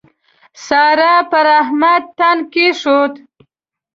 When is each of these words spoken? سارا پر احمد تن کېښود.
سارا 0.65 1.13
پر 1.31 1.47
احمد 1.59 2.03
تن 2.17 2.37
کېښود. 2.53 3.13